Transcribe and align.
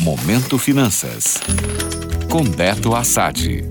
Momento 0.00 0.58
Finanças. 0.58 1.38
Com 2.30 2.42
Beto 2.42 2.94
Assad. 2.94 3.62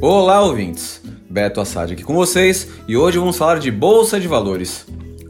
Olá, 0.00 0.40
ouvintes. 0.40 1.02
Beto 1.28 1.60
Assad 1.60 1.92
aqui 1.92 2.02
com 2.02 2.14
vocês 2.14 2.66
e 2.88 2.96
hoje 2.96 3.18
vamos 3.18 3.36
falar 3.36 3.58
de 3.58 3.70
Bolsa 3.70 4.18
de 4.18 4.26
Valores. 4.26 4.86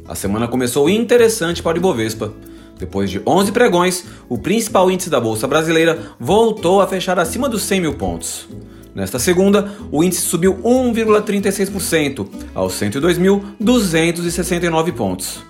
A 0.06 0.14
semana 0.14 0.46
começou 0.46 0.88
interessante 0.88 1.60
para 1.60 1.74
o 1.74 1.78
Ibovespa. 1.78 2.32
Depois 2.78 3.10
de 3.10 3.20
11 3.26 3.50
pregões, 3.50 4.04
o 4.28 4.38
principal 4.38 4.88
índice 4.88 5.10
da 5.10 5.20
Bolsa 5.20 5.48
Brasileira 5.48 6.12
voltou 6.20 6.80
a 6.80 6.86
fechar 6.86 7.18
acima 7.18 7.48
dos 7.48 7.64
100 7.64 7.80
mil 7.80 7.94
pontos. 7.94 8.46
Nesta 8.94 9.18
segunda, 9.18 9.72
o 9.90 10.04
índice 10.04 10.22
subiu 10.22 10.60
1,36% 10.62 12.24
aos 12.54 12.72
102.269 12.74 14.92
pontos. 14.92 15.44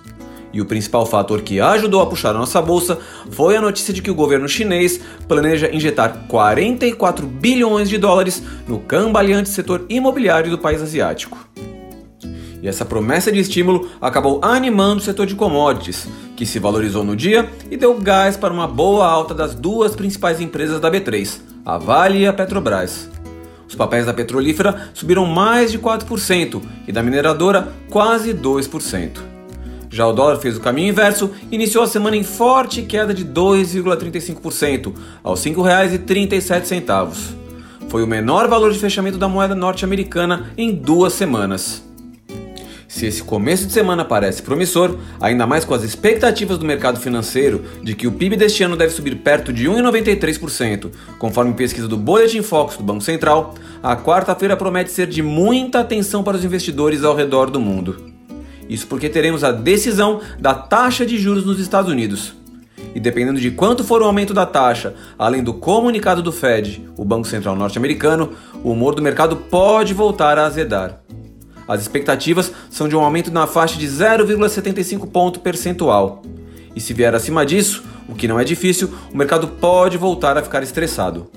E 0.53 0.61
o 0.61 0.65
principal 0.65 1.05
fator 1.05 1.41
que 1.41 1.59
ajudou 1.59 2.01
a 2.01 2.05
puxar 2.05 2.31
a 2.31 2.39
nossa 2.39 2.61
bolsa 2.61 2.99
foi 3.31 3.55
a 3.55 3.61
notícia 3.61 3.93
de 3.93 4.01
que 4.01 4.11
o 4.11 4.15
governo 4.15 4.47
chinês 4.47 4.99
planeja 5.27 5.73
injetar 5.73 6.25
44 6.27 7.27
bilhões 7.27 7.89
de 7.89 7.97
dólares 7.97 8.41
no 8.67 8.79
cambaleante 8.79 9.49
setor 9.49 9.85
imobiliário 9.89 10.49
do 10.49 10.57
país 10.57 10.81
asiático. 10.81 11.37
E 12.61 12.67
essa 12.67 12.85
promessa 12.85 13.31
de 13.31 13.39
estímulo 13.39 13.89
acabou 14.01 14.39
animando 14.41 14.99
o 14.99 15.03
setor 15.03 15.27
de 15.27 15.35
commodities, 15.35 16.07
que 16.35 16.45
se 16.45 16.59
valorizou 16.59 17.03
no 17.03 17.15
dia 17.15 17.49
e 17.69 17.77
deu 17.77 17.99
gás 17.99 18.35
para 18.35 18.53
uma 18.53 18.67
boa 18.67 19.05
alta 19.05 19.33
das 19.33 19.53
duas 19.53 19.95
principais 19.95 20.41
empresas 20.41 20.79
da 20.79 20.89
B3, 20.89 21.39
a 21.65 21.77
Vale 21.77 22.19
e 22.19 22.27
a 22.27 22.33
Petrobras. 22.33 23.09
Os 23.67 23.75
papéis 23.75 24.05
da 24.05 24.13
petrolífera 24.13 24.89
subiram 24.93 25.25
mais 25.25 25.71
de 25.71 25.77
4% 25.77 26.61
e 26.87 26.91
da 26.91 27.03
mineradora 27.03 27.73
quase 27.89 28.33
2%. 28.33 29.36
Já 29.97 30.05
o 30.05 30.13
dólar 30.13 30.37
fez 30.37 30.55
o 30.55 30.59
caminho 30.59 30.89
inverso 30.89 31.31
e 31.51 31.55
iniciou 31.55 31.83
a 31.83 31.87
semana 31.87 32.15
em 32.15 32.21
forte 32.21 32.83
queda 32.83 33.15
de 33.15 33.25
2,35%, 33.25 34.93
aos 35.23 35.43
R$ 35.43 35.55
5,37. 35.55 37.09
Foi 37.89 38.03
o 38.03 38.07
menor 38.07 38.47
valor 38.47 38.71
de 38.71 38.77
fechamento 38.77 39.17
da 39.17 39.27
moeda 39.27 39.55
norte-americana 39.55 40.51
em 40.55 40.71
duas 40.71 41.13
semanas. 41.13 41.81
Se 42.87 43.07
esse 43.07 43.23
começo 43.23 43.65
de 43.65 43.73
semana 43.73 44.05
parece 44.05 44.43
promissor, 44.43 44.99
ainda 45.19 45.47
mais 45.47 45.65
com 45.65 45.73
as 45.73 45.81
expectativas 45.81 46.59
do 46.59 46.65
mercado 46.65 46.99
financeiro 46.99 47.65
de 47.81 47.95
que 47.95 48.05
o 48.05 48.11
PIB 48.11 48.37
deste 48.37 48.61
ano 48.61 48.77
deve 48.77 48.93
subir 48.93 49.15
perto 49.15 49.51
de 49.51 49.67
1,93%, 49.67 50.91
conforme 51.17 51.55
pesquisa 51.55 51.87
do 51.87 51.97
Boletim 51.97 52.43
Focus 52.43 52.77
do 52.77 52.83
Banco 52.83 53.01
Central, 53.01 53.55
a 53.81 53.95
quarta-feira 53.95 54.55
promete 54.55 54.91
ser 54.91 55.07
de 55.07 55.23
muita 55.23 55.79
atenção 55.79 56.23
para 56.23 56.37
os 56.37 56.45
investidores 56.45 57.03
ao 57.03 57.15
redor 57.15 57.49
do 57.49 57.59
mundo. 57.59 58.06
Isso 58.69 58.87
porque 58.87 59.09
teremos 59.09 59.43
a 59.43 59.51
decisão 59.51 60.21
da 60.39 60.53
taxa 60.53 61.05
de 61.05 61.17
juros 61.17 61.45
nos 61.45 61.59
Estados 61.59 61.91
Unidos. 61.91 62.33
E 62.93 62.99
dependendo 62.99 63.39
de 63.39 63.51
quanto 63.51 63.83
for 63.83 64.01
o 64.01 64.05
aumento 64.05 64.33
da 64.33 64.45
taxa, 64.45 64.93
além 65.17 65.43
do 65.43 65.53
comunicado 65.53 66.21
do 66.21 66.31
Fed, 66.31 66.87
o 66.97 67.05
Banco 67.05 67.27
Central 67.27 67.55
norte-americano, 67.55 68.33
o 68.63 68.71
humor 68.71 68.95
do 68.95 69.01
mercado 69.01 69.35
pode 69.35 69.93
voltar 69.93 70.37
a 70.37 70.45
azedar. 70.45 71.01
As 71.67 71.81
expectativas 71.81 72.51
são 72.69 72.87
de 72.87 72.95
um 72.95 73.01
aumento 73.01 73.31
na 73.31 73.45
faixa 73.45 73.77
de 73.77 73.87
0,75 73.87 75.09
ponto 75.09 75.39
percentual. 75.39 76.21
E 76.75 76.79
se 76.79 76.93
vier 76.93 77.13
acima 77.13 77.45
disso, 77.45 77.83
o 78.07 78.15
que 78.15 78.27
não 78.27 78.39
é 78.39 78.43
difícil, 78.43 78.93
o 79.11 79.17
mercado 79.17 79.47
pode 79.47 79.97
voltar 79.97 80.37
a 80.37 80.43
ficar 80.43 80.63
estressado. 80.63 81.29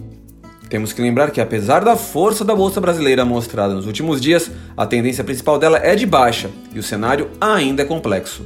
Temos 0.70 0.92
que 0.92 1.02
lembrar 1.02 1.32
que, 1.32 1.40
apesar 1.40 1.84
da 1.84 1.96
força 1.96 2.44
da 2.44 2.54
bolsa 2.54 2.80
brasileira 2.80 3.24
mostrada 3.24 3.74
nos 3.74 3.86
últimos 3.86 4.20
dias, 4.20 4.48
a 4.76 4.86
tendência 4.86 5.24
principal 5.24 5.58
dela 5.58 5.78
é 5.78 5.96
de 5.96 6.06
baixa 6.06 6.48
e 6.72 6.78
o 6.78 6.82
cenário 6.82 7.28
ainda 7.40 7.82
é 7.82 7.84
complexo. 7.84 8.44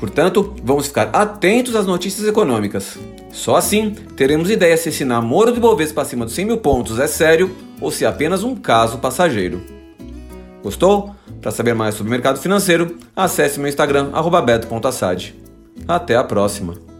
Portanto, 0.00 0.56
vamos 0.64 0.86
ficar 0.86 1.10
atentos 1.12 1.76
às 1.76 1.86
notícias 1.86 2.26
econômicas. 2.26 2.98
Só 3.30 3.54
assim 3.56 3.94
teremos 4.16 4.50
ideia 4.50 4.76
se 4.78 4.88
esse 4.88 5.04
namoro 5.04 5.52
de 5.52 5.60
Bovespa 5.60 6.00
acima 6.00 6.24
dos 6.24 6.34
100 6.34 6.46
mil 6.46 6.56
pontos 6.56 6.98
é 6.98 7.06
sério 7.06 7.54
ou 7.80 7.90
se 7.90 8.06
é 8.06 8.08
apenas 8.08 8.42
um 8.42 8.56
caso 8.56 8.96
passageiro. 8.98 9.60
Gostou? 10.62 11.14
Para 11.42 11.50
saber 11.50 11.74
mais 11.74 11.94
sobre 11.94 12.08
o 12.08 12.12
mercado 12.12 12.40
financeiro, 12.40 12.96
acesse 13.14 13.60
meu 13.60 13.68
Instagram, 13.68 14.10
beto.assad. 14.44 15.34
Até 15.86 16.16
a 16.16 16.24
próxima! 16.24 16.91